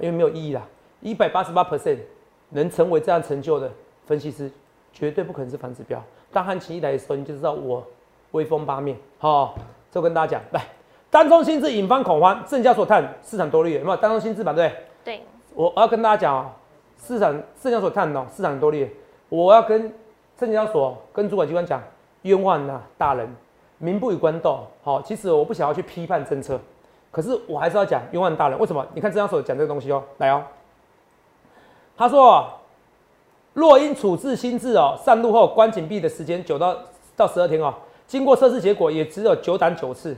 [0.00, 0.62] 因为没有意义啦。
[1.00, 1.98] 一百八十八 percent
[2.50, 3.70] 能成为这样成就的
[4.06, 4.50] 分析师，
[4.92, 6.02] 绝对不可能是反指标。
[6.32, 7.84] 当行情一来的时候，你就知道我
[8.32, 8.96] 威风八面。
[9.18, 9.54] 好，
[9.90, 10.64] 就跟大家讲，来，
[11.10, 14.52] 单中心智引发恐慌，证交所探市场多虑，有没有单中心智吧？
[14.52, 15.16] 对不对？
[15.16, 16.50] 对，我我要跟大家讲哦，
[16.98, 18.88] 市场证交所探哦，市场多虑，
[19.28, 19.92] 我要跟
[20.36, 21.82] 证交所跟主管机关讲，
[22.22, 23.28] 冤枉呐，大人，
[23.78, 24.60] 民不与官斗。
[24.82, 26.60] 好，其实我不想要去批判政策，
[27.10, 28.58] 可是我还是要讲冤枉大人。
[28.58, 28.86] 为什么？
[28.94, 30.42] 你看证交所讲这个东西哦，来哦，
[32.00, 32.48] 他说，
[33.52, 36.74] 若因处置心智哦，上路后关紧闭的时间九到
[37.14, 37.74] 到十二天哦，
[38.06, 40.16] 经过测试结果也只有九档九次。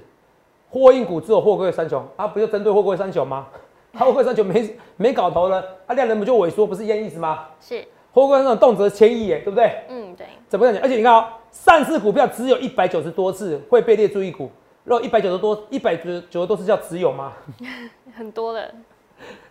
[0.71, 3.49] 货运股只有货柜三雄，啊，不就针对货柜三雄吗？
[3.93, 7.47] 他货柜三雄没没搞头了，啊量能不就萎缩，不是一样意思吗？
[7.61, 9.83] 是货柜三雄动辄千亿耶，对不对？
[9.89, 10.25] 嗯，对。
[10.49, 10.81] 怎么讲？
[10.81, 14.49] 而且你看哦，上市股票只有一百九十多次会被列注意股，
[14.85, 17.33] 若一百九十多一百九九十多次叫只有吗？
[18.15, 18.71] 很多了。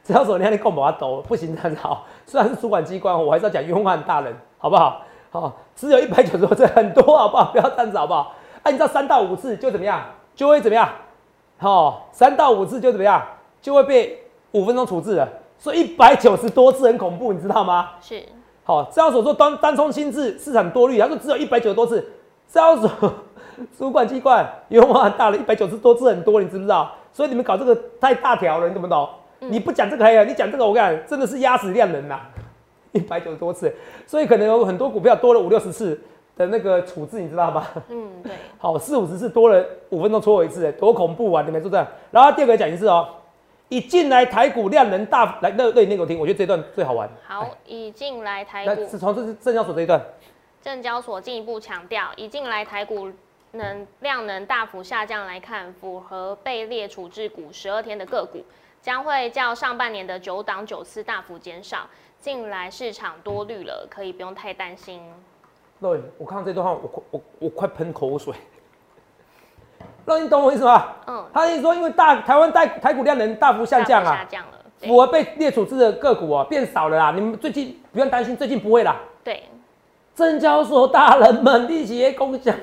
[0.04, 2.06] 只要说你看你够把它抖，不行这样子好。
[2.26, 5.02] 虽然是主管机关，我还是要讲冤枉大人，好不好？
[5.30, 7.52] 好，只有一百九十多次很多，好不好？
[7.52, 8.34] 不要这样子，好不好？
[8.64, 10.02] 按照三到五次就怎么样，
[10.36, 10.90] 就会怎么样？
[11.58, 13.24] 好，三到五次就怎么样，
[13.62, 15.28] 就会被五分钟处置了。
[15.58, 17.92] 所以一百九十多次很恐怖，你知道吗？
[18.02, 18.22] 是。
[18.64, 22.12] 好，交易所说单单冲心智市场多虑，他说只有一百九十多次，
[22.48, 23.14] 交易所
[23.78, 26.92] 主管机关冤枉大人，一百九十多次很多，你知不知道？
[27.14, 29.08] 所以你们搞这个太大条了，你懂不懂？
[29.42, 32.22] 你不讲这个还有，你讲这个我讲真的是压死量人呐，
[32.94, 33.74] 一百九十多次，
[34.08, 36.00] 所以可能有很多股票多了五六十次。
[36.38, 37.68] 的那个处置你知道吗？
[37.90, 38.32] 嗯，对。
[38.58, 41.44] 好，四五十次多了五分钟搓我一次，多恐怖啊！
[41.46, 41.86] 你们说这样。
[42.10, 43.08] 然后第二个讲一次哦，
[43.68, 47.08] 一进来台股量能大来，那那那个我听，我觉得这段最好玩。
[47.28, 50.02] 好，一进来台股，是从这是证交所这一段。
[50.62, 53.12] 证交所进一步强调，一进来台股
[53.52, 58.40] 能量能大幅下降来看，符合被列处置股十二天的个股，
[58.82, 61.88] 将会较上半年的九档九次大幅减少。
[62.20, 65.02] 近来市场多虑了，可以不用太担心。
[65.80, 68.34] 对，我看到这段话，我我我快喷口水。
[70.06, 70.94] 那你懂我意思吗？
[71.08, 71.26] 嗯。
[71.34, 77.12] 他意思说，因为大台湾台台股量能大幅下降啊，下降了，符合被列处置的个股啊变少了啦。
[77.12, 79.00] 你们最近不用担心，最近不会啦。
[79.24, 79.44] 对。
[80.14, 82.56] 证交所大人们，利息共享，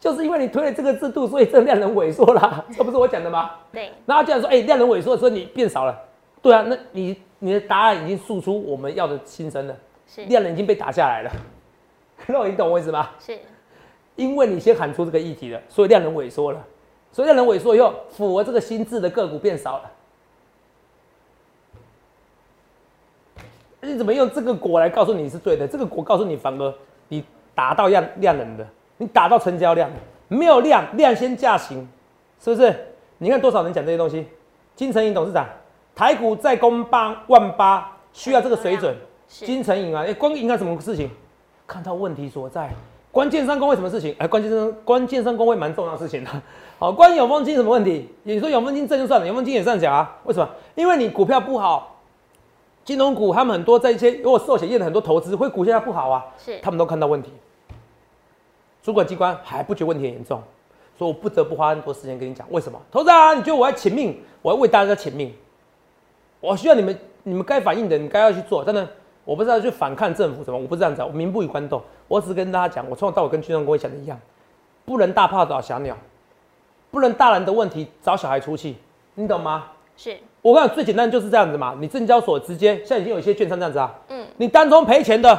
[0.00, 2.64] 就是因为你推了这个制度，所以这量能萎缩啦。
[2.74, 3.52] 这不是我讲的吗？
[3.70, 3.92] 对。
[4.06, 5.96] 然后既然说，哎，量能萎缩的时候你变少了，
[6.40, 11.30] 对啊，那你你的答案已经诉出我们要的心声了，是量能已经被打下来了。
[12.26, 13.10] 那你懂我意思吗？
[13.18, 13.38] 是，
[14.16, 16.64] 因为你先喊出这个议题了，所以量能萎缩了，
[17.12, 19.90] 所以量能萎缩以后，符合这个心智的个股变少了。
[23.82, 25.66] 你怎么用这个果来告诉你是对的？
[25.66, 26.74] 这个果告诉你反而
[27.08, 28.66] 你达到量量能的，
[29.00, 29.90] 你打到成交量，
[30.28, 31.88] 没有量量先价行，
[32.38, 32.92] 是不是？
[33.16, 34.28] 你看多少人讲这些东西？
[34.76, 35.46] 金城银董事长，
[35.94, 38.94] 台股再攻八万八，需要这个水准。
[39.26, 41.10] 金城银啊，哎，光银行什么事情？
[41.66, 42.68] 看到问题所在，
[43.10, 44.14] 关键上工会什么事情？
[44.18, 46.30] 哎，关键上关键上工会蛮重要的事情的。
[46.78, 48.06] 好，关于永丰金什么问题？
[48.24, 50.18] 你说永丰金这就算了，永丰金也这样讲啊？
[50.24, 50.46] 为什么？
[50.74, 52.02] 因为你股票不好，
[52.84, 57.32] 金融股他们很多在一些如果寿险业的很多投资会股价不好啊，是他们都看到问题。
[58.82, 60.42] 主管机关还不觉得问题很严重，
[60.98, 62.80] 所以我不得不花很多时间跟你讲为什么。
[62.90, 64.20] 投资啊，你觉得我要请命？
[64.42, 65.34] 我要为大家请命，
[66.40, 68.88] 我需要你们，你们该反应的，你该要去做，真的。
[69.22, 71.80] 我不知道去反抗政府什么，我不是这样子，我民不与官斗。
[72.08, 74.18] 我只是跟大家讲，我从头到尾跟军中跟我讲的一样，
[74.84, 75.96] 不能大炮打小鸟，
[76.90, 78.78] 不能大人的问题找小孩出气，
[79.14, 79.66] 你懂吗？
[79.96, 81.76] 是我跟你讲，最简单就是这样子嘛。
[81.78, 85.38] 你证交所直接，现在已经有一些券商这样子啊，嗯，你当中赔钱的，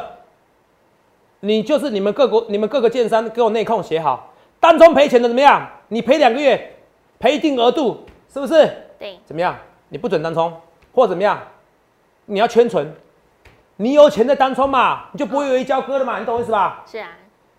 [1.41, 5.67] 你就是你们各国、你们各个建商给我内控写好，当中赔钱的怎么样？
[5.89, 6.75] 你赔两个月，
[7.19, 8.71] 赔一定额度，是不是？
[8.97, 9.55] 对，怎么样？
[9.89, 10.53] 你不准单冲，
[10.93, 11.39] 或怎么样？
[12.25, 12.93] 你要圈存。
[13.77, 16.83] 你有钱在单冲嘛，你就不会有一交割了嘛，你懂我意思吧？
[16.85, 17.09] 是啊，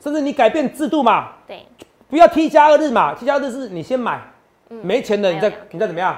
[0.01, 1.66] 甚至你改变制度嘛，对，
[2.09, 4.23] 不要 T 加二日嘛，T 加二日是你先买，
[4.68, 6.16] 没钱的你再你再怎么样，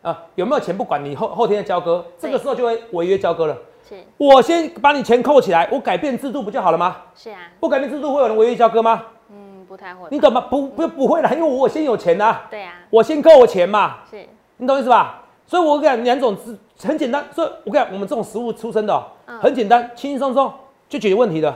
[0.00, 3.54] 啊，有没有钱不管你后后天的交割，这个时候就会违约交割了。
[3.88, 6.96] 是，我先把你钱扣起来，我改变制度不就好了吗？
[7.14, 9.04] 是啊，不改变制度会有人违约交割吗？
[9.30, 10.08] 嗯，不太会。
[10.10, 10.40] 你懂吗？
[10.50, 12.40] 不不不会啦，因为我先有钱呐。
[12.50, 13.98] 对啊，我先扣我钱嘛。
[14.10, 15.22] 是，你懂意思吧？
[15.46, 19.06] 所以我讲两种是很简单，所以我讲我们这种实务出身的，
[19.40, 20.52] 很简单，轻轻松松
[20.88, 21.54] 就解决问题的，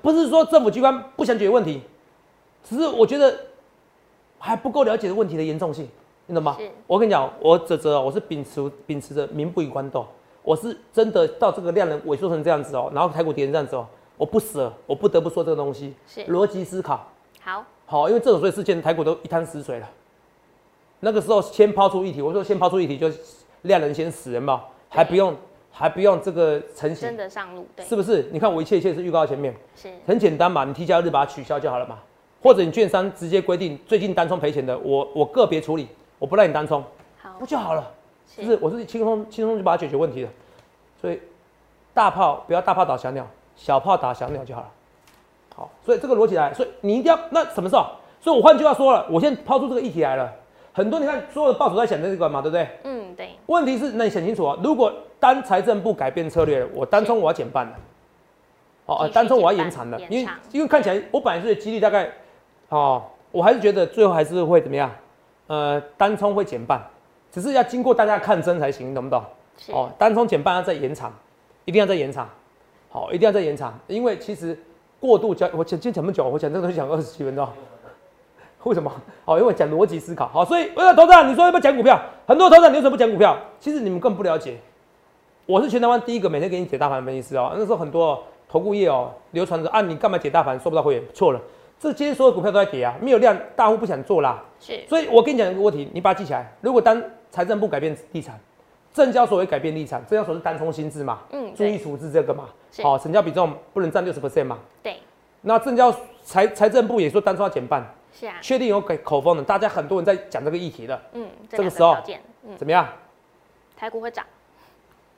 [0.00, 1.82] 不是说政府机关不想解决问题，
[2.64, 3.38] 只是我觉得
[4.38, 5.86] 还不够了解的问题的严重性，
[6.24, 6.56] 你懂吗？
[6.86, 10.06] 我跟你讲，我泽泽，我是秉持秉持着民不与官斗，
[10.42, 17.06] 我是真的到这个量能萎缩成这样子哦，然后台股跌成这样子哦，我不舍，我不得不说这个东西，是逻辑思考，
[17.40, 19.88] 好，好，因为这种所以事件台股都一滩死水了。
[21.00, 23.08] 那个时候先抛出议题，我说先抛出议题就
[23.62, 25.36] 量能先死人嘛，还不用
[25.70, 28.28] 还不用这个成型，真的上路，对，是不是？
[28.32, 31.98] 你看我一切一切是预告前面，是很简单嘛，你提交日把它取消就好了嘛。
[32.42, 36.82] 或者你券商直接规定最近单冲赔钱的，我我个别处理，我不让你单冲，
[37.20, 37.90] 好，不就好了？
[38.36, 40.30] 就是我是轻松轻松就把它解决问题了。
[41.00, 41.20] 所以
[41.94, 44.68] 大炮不要大炮打小鸟，小炮打小鸟就好了。
[45.56, 47.86] 好，所以这个逻辑来，所以你一定要那什么时候？
[48.20, 50.32] 所以我换句话说了，我先抛出这个议题来了。
[50.72, 52.68] 很多你看所有的报纸在想这个嘛，对不对？
[52.84, 53.30] 嗯，对。
[53.46, 57.72] 问题是，那你想清楚啊，如果单财政部改变策略，我单冲我要减半了。
[58.86, 62.10] 哦，单冲我要延长了，因为因为看起来我本来是几率大概，
[62.68, 64.90] 哦，我还是觉得最后还是会怎么样？
[65.48, 66.80] 呃，单冲会减半，
[67.30, 69.22] 只是要经过大家看真才行，懂不懂？
[69.72, 71.12] 哦，单冲减半要再延长，
[71.64, 72.28] 一定要再延长，
[72.90, 74.58] 好，一定要再延长，因为其实
[75.00, 77.48] 过度交，我讲今天讲那么久，我讲这个东西讲二十七分钟。
[78.64, 78.92] 为什么？
[79.24, 80.26] 哦，因为讲逻辑思考。
[80.28, 81.98] 好，所以为了投资你说要不要讲股票？
[82.26, 83.34] 很多投资你为什么不讲股票？
[83.58, 84.58] 其实你们更不了解。
[85.46, 87.52] 我是全台湾第一个每天给你解大盘分析师哦。
[87.54, 91.02] 那时候很多投顾业哦流传着啊，你干嘛解大盘收不到会员？
[91.14, 91.40] 错了，
[91.78, 94.44] 这今天所有股票都在跌啊，没有量，大户不想做啦。
[94.60, 94.84] 是。
[94.86, 96.52] 所以我跟你讲一个问题，你把它记起来。
[96.60, 98.38] 如果当财政部改变立场，
[98.92, 101.20] 证交所也改变立场，证交所是单冲新制嘛？
[101.30, 101.54] 嗯。
[101.54, 102.48] 注意处置这个嘛？
[102.82, 104.58] 好，成交比重不能占六十 percent 嘛？
[104.82, 104.96] 对。
[105.42, 107.84] 那证交财财政部也说单冲要减半。
[108.10, 111.00] 是啊，确定有给口风的，大家很多人在讲这个议题的。
[111.12, 111.96] 嗯，这个时候
[112.46, 112.88] 嗯怎么样？
[113.76, 114.24] 台股会涨，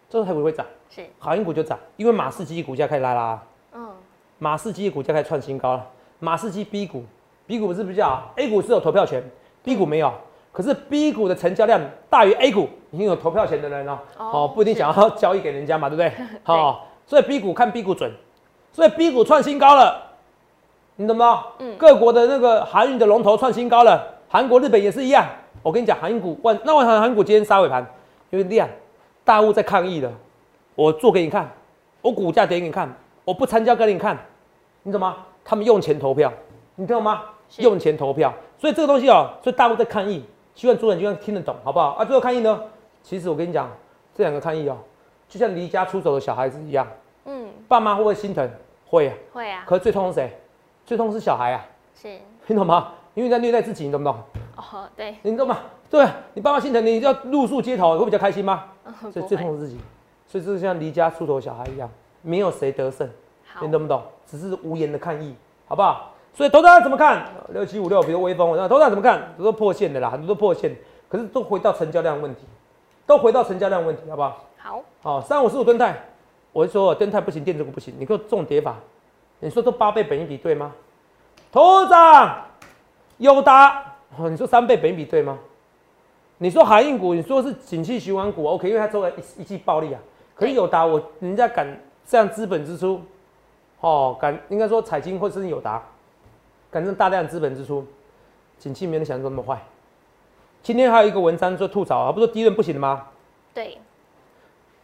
[0.08, 3.40] 这个台股会涨，是，航运股就涨，因为马士基股价开始拉拉。
[3.72, 3.88] 嗯，
[4.38, 5.86] 马士基股价开始创新高了。
[6.18, 7.04] 马士基 B 股
[7.46, 9.22] ，B 股是不是叫 A 股是有投票权
[9.62, 10.12] ，B 股没有。
[10.52, 16.12] 可是 B 股的成交量大于 A 股，已经有投票权的人哦，哦，不一定想要交易给人家嘛，对不对？
[16.42, 18.10] 好，所以 B 股看 B 股准，
[18.72, 20.02] 所以 B 股创新高了。
[20.96, 21.44] 你懂吗？
[21.60, 25.24] 嗯，各国的那个航运的龙头创新高了，韩国、日本也是一样。
[25.62, 27.86] 我跟你讲，航运股万那万航航股今天杀尾盘，
[28.30, 28.68] 因为量
[29.24, 30.10] 大户在抗议的。
[30.74, 31.50] 我做给你看，
[32.02, 32.88] 我股价点给你看，
[33.24, 34.18] 我不参加给你看，
[34.82, 35.16] 你懂吗？
[35.44, 36.32] 他们用钱投票，
[36.74, 37.22] 你听懂吗？
[37.58, 40.24] 用钱投票，所以这个东西哦，所以大陆在抗议，
[40.60, 41.92] 希望主人就听得懂，好不好？
[41.92, 42.62] 啊，最后抗议呢？
[43.02, 43.66] 其实我跟你讲，
[44.14, 44.76] 这两个抗议哦，
[45.26, 46.86] 就像离家出走的小孩子一样。
[47.24, 48.46] 嗯，爸妈会不会心疼？
[48.86, 49.64] 会啊，会啊。
[49.66, 50.38] 可是最痛是谁？
[50.84, 52.14] 最痛是小孩啊，是，
[52.46, 52.92] 听懂吗？
[53.14, 54.22] 因为在虐待自己，你懂不懂？
[54.58, 55.60] 哦，对，你懂吗？
[55.88, 58.64] 对，你爸妈心疼你，要露宿街头，会比较开心吗？
[59.10, 59.80] 所以最痛是自己，
[60.26, 61.88] 所以这是像离家出走的小孩一样，
[62.20, 63.08] 没有谁得胜，
[63.62, 64.02] 你懂不懂？
[64.26, 65.34] 只是无言的抗议，
[65.66, 66.12] 好不好？
[66.40, 67.22] 所以投资人怎么看？
[67.50, 69.34] 六七五六，比如微风，那投资人怎么看？
[69.36, 70.74] 都是破线的啦，很多都破线，
[71.06, 72.46] 可是都回到成交量问题，
[73.04, 74.44] 都回到成交量问题，好不好？
[74.56, 75.94] 好，好，三五四五吨泰，
[76.54, 78.76] 我就说吨泰不行，电子股不行，你给我重叠法。
[79.40, 80.72] 你说这八倍本一比对吗？
[81.52, 82.42] 头长
[83.18, 85.38] 有答，你说三倍本一比对吗？
[86.38, 90.00] 你说海运股，你说是景气循环股，OK，因为它做了一一季暴利啊。
[90.34, 92.98] 可是有达我，人家敢这样资本支出，
[93.80, 95.82] 哦，敢应该说彩金或是有答，
[96.70, 97.84] 敢这样大量资本支出，
[98.58, 99.60] 景气没人想的这么坏。
[100.62, 103.06] 今天还有一个文章说吐槽啊，不是说低润不行的吗？
[103.52, 103.78] 对，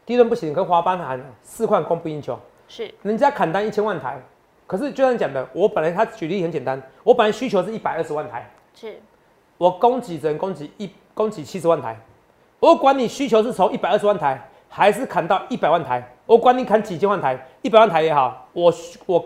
[0.04, 4.20] 低润不行，跟华邦喊四块供不应求，是人家砍单一千万台。
[4.66, 9.00] 可是就像讲的，我本来他举例很简单，我本来需求是一百二十万台，是，
[9.58, 11.96] 我供给只能供给一供给七十万台，
[12.58, 18.74] 我管你需求是从一百二十万台还是砍到一百万台，我管你砍几千万台，一百万台也好，我
[19.06, 19.24] 我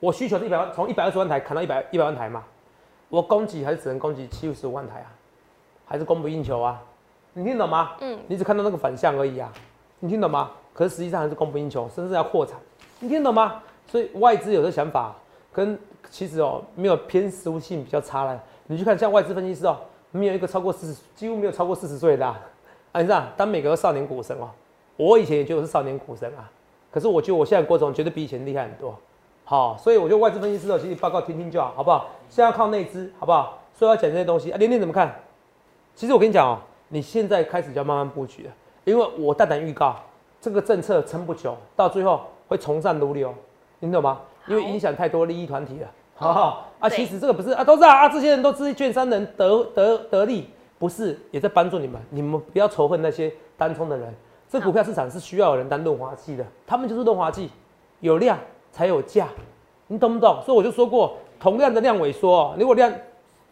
[0.00, 2.44] 我需求是一百万，从一百二十万台砍到一百一百万台嘛，
[3.08, 5.10] 我供给还是只能供给七十五万台啊，
[5.86, 6.80] 还是供不应求啊，
[7.32, 7.92] 你听懂吗？
[8.00, 9.52] 嗯，你只看到那个反向而已啊，
[10.00, 10.50] 你听懂吗？
[10.72, 12.56] 可是实际上还是供不应求，甚至要扩产，
[13.00, 13.60] 你听懂吗？
[13.86, 15.14] 所以外资有的想法
[15.52, 15.76] 跟
[16.10, 18.40] 其实哦没有偏实物性比较差了。
[18.66, 19.76] 你去看像外资分析师哦，
[20.12, 22.24] 没有一个超过四十，几乎没有超过四十岁的。
[22.24, 22.38] 啊，
[22.94, 24.50] 你知道，当每个少年股神哦，
[24.96, 26.48] 我以前也觉得我是少年股神啊。
[26.90, 28.96] 可是我觉得我现在郭总绝对比以前厉害很多。
[29.50, 32.08] 好，所以我觉得外资分析师哦，其实报告听听就好，好不好？
[32.28, 33.58] 现在要靠内资，好不好？
[33.72, 34.58] 所以要讲这些东西啊。
[34.58, 35.10] 连连怎么看？
[35.94, 36.58] 其实我跟你讲哦，
[36.88, 38.52] 你现在开始就要慢慢布局了，
[38.84, 39.96] 因为我大胆预告，
[40.38, 43.34] 这个政策撑不久，到最后会从善如流。
[43.78, 44.20] 你懂吗？
[44.48, 46.86] 因为影响太多利益团体了，好好啊。
[46.86, 51.98] 其实这个不是啊，都是啊啊，这些人都是券商人得得得利，不是也在帮助你们。
[52.10, 54.14] 你们不要仇恨那些单冲的人。
[54.46, 57.50] 这股票市场是需要有人当润滑剂的，他们就是润滑剂，
[58.00, 58.38] 有量
[58.72, 59.28] 才有价，
[59.86, 60.40] 你懂不懂？
[60.44, 62.92] 所以我就说过，同样的量萎缩，如果量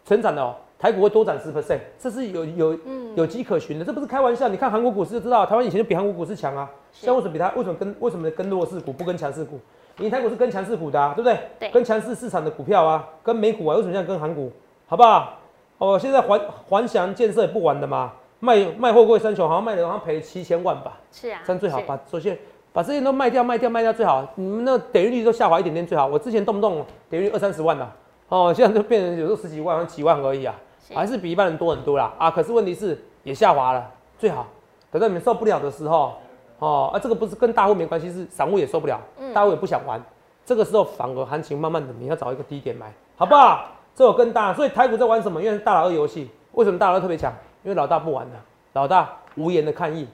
[0.04, 2.78] 成长的哦，台股会多涨十 percent，这是有有
[3.14, 4.48] 有迹可循的，这不是开玩笑。
[4.48, 7.50] 你看韩国股市就知道，台湾以前就比韩国股市强啊，现在为什么比它？
[7.56, 9.58] 为什么跟为什么跟弱势股不跟强势股？
[9.98, 11.38] 你台股是跟强势股的，对不对？
[11.58, 14.52] 对，跟强势市场的股票啊，跟美股啊，为什么这样跟韩股？
[14.86, 15.38] 好不好？
[15.78, 20.98] 哦，现在环环翔建设也不玩的嘛，卖卖货柜三雄，好像卖的好像赔七千万吧？
[21.10, 22.38] 是啊，这样最好把首先
[22.76, 24.22] 把这些都卖掉，卖掉，卖掉最好。
[24.34, 26.06] 你们那点率率都下滑一点点最好。
[26.06, 27.90] 我之前动不动点率二三十万的，
[28.28, 30.54] 哦，现在就变成有时候十几万、几万而已啊，
[30.92, 32.30] 还是比一般人多很多啦啊。
[32.30, 34.46] 可是问题是也下滑了，最好
[34.90, 36.16] 等到你们受不了的时候，
[36.58, 39.00] 哦啊，这个不是跟大户没关系，是散户也受不了，
[39.32, 39.98] 大户也不想玩，
[40.44, 43.64] 这个时候反而行情慢慢的你要找一个低点买，好不好？
[43.94, 45.42] 这有更大，所以台股在玩什么？
[45.42, 47.32] 因为大佬二游戏，为什么大佬特别强？
[47.64, 48.34] 因为老大不玩了，
[48.74, 50.06] 老大无言的抗议，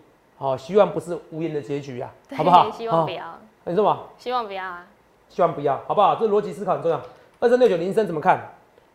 [0.43, 2.69] 好，希望不是无言的结局啊，好不好？
[2.73, 3.25] 希望不要。
[3.63, 4.01] 你说嘛？
[4.19, 4.85] 希望不要啊。
[5.29, 6.17] 希望不要，好不好？
[6.17, 7.01] 这逻辑思考很重要。
[7.39, 8.41] 二三六九铃声怎么看？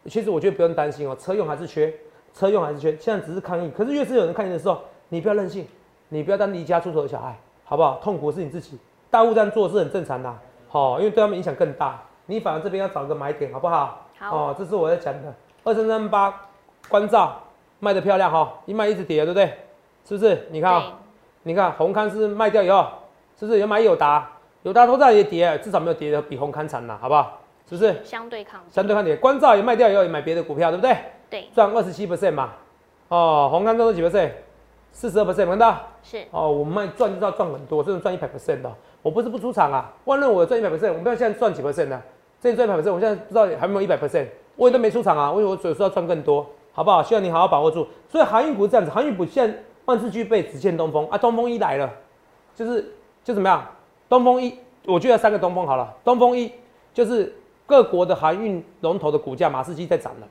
[0.07, 1.93] 其实我觉得不用担心哦，车用还是缺，
[2.33, 2.97] 车用还是缺。
[2.97, 5.65] 现在只是抗议，可是越是有人抗议的时候，你不要任性，
[6.09, 7.33] 你不要当离家出走的小孩，
[7.63, 7.97] 好不好？
[8.03, 8.77] 痛苦是你自己，
[9.09, 10.35] 大户这样做是很正常的，
[10.67, 12.03] 好，因为对他们影响更大。
[12.25, 14.05] 你反而这边要找个买点，好不好？
[14.19, 14.35] 好。
[14.35, 15.33] 哦，这是我在讲的。
[15.63, 16.41] 二三三八
[16.89, 17.41] 关照
[17.79, 19.45] 卖的漂亮哈，一卖一直跌，对不对？
[20.03, 20.45] 是不是？
[20.51, 20.93] 你看啊，
[21.47, 22.85] 你看红康是卖掉以后，
[23.39, 24.29] 是不是有买友达？
[24.63, 27.39] 有大头在也跌，至少没有跌的比红康惨了，好不好？
[27.69, 27.95] 是不是？
[28.03, 30.97] 相对抗相对抗跌，关照也卖掉以后也买别的股票，对不对？
[31.29, 31.47] 对。
[31.55, 32.49] 赚二十七 percent 嘛。
[33.07, 34.29] 哦，红康赚了几 percent？
[34.91, 35.77] 四十二 percent，看到？
[36.03, 36.25] 是。
[36.31, 38.69] 哦，我们卖赚就要赚很多，这种赚一百 percent 的。
[39.01, 42.01] 我不是不出场啊，万润我赚一百 percent，我们不要现在赚几 percent 呢？
[42.41, 44.25] 这赚一百 percent，我现在不知道还没有一百 percent，
[44.57, 46.45] 我也都没出场啊，为什么我有时候要赚更多？
[46.73, 47.01] 好不好？
[47.01, 47.87] 希望你好好把握住。
[48.09, 49.57] 所以航运股是这样子，航运股现在
[49.87, 51.17] 万事俱备，只欠东风啊。
[51.17, 51.91] 东风一来了，
[52.53, 53.65] 就是就怎么样？
[54.07, 54.53] 东风一。
[54.85, 56.49] 我觉得三个东风好了，东风一
[56.93, 60.27] 就是各国的航运龙头的股价，马士基在涨了。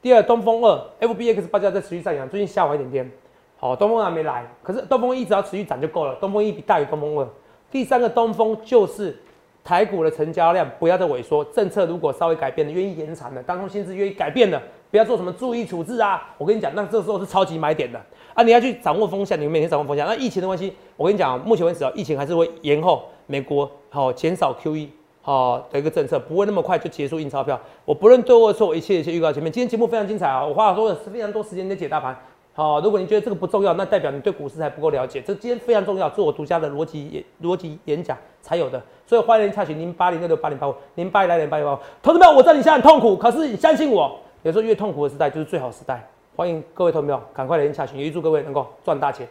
[0.00, 3.10] 第二，东风二，FBX 报价在持续上扬，最近下滑一点点。
[3.56, 6.14] 好，东风还没来，可是东风一只要持续涨就够了。
[6.20, 7.28] 东风一比大于东风二。
[7.72, 9.20] 第三个东风就是
[9.64, 16.28] 台股的成交量不要再萎缩，政策如果稍微改变了，愿意延长的，当中薪资愿意改变的，不要做什么注意处置啊。
[16.38, 18.00] 我跟你讲，那这时候是超级买点的
[18.38, 18.42] 啊！
[18.44, 20.06] 你要去掌握风向，你每天掌握风向。
[20.06, 23.02] 那疫情的关系，我跟你讲，目前为止啊，疫情还是会延后。
[23.26, 24.86] 美国好减少 QE
[25.20, 27.60] 好的一个政策，不会那么快就结束印钞票。
[27.84, 29.50] 我不论对或错，一切一切预告前面。
[29.50, 30.46] 今天节目非常精彩啊！
[30.46, 32.16] 我花了多是非常多时间在解大盘。
[32.54, 35.20] 好，如果你觉得这个不重要，那代表你对股市还不够了解。
[35.20, 38.80] 这今天非常重要，是我独家的逻辑演逻辑演讲才有的。
[39.04, 41.78] 所以欢迎查询零八零六六八零八五零八零零八零八五。
[42.00, 46.08] 同志们，我知道你现在很痛苦，可是你相信我，有时候越痛苦的时代就是最好时代。
[46.38, 49.26] 欢迎各位投票赶快来查询，也预祝各位能够赚大钱。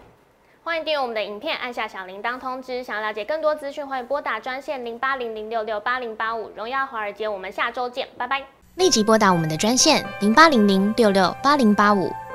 [0.61, 2.83] 欢迎订阅我们的影片，按下小铃铛通知。
[2.83, 6.51] 想要了解更多资讯，欢迎拨打专线零八零零六六八零八五。
[6.53, 8.43] 荣耀华尔街，我们下周见，拜拜。
[8.75, 12.11] 立即拨打我们的专线零八零零六六八零八五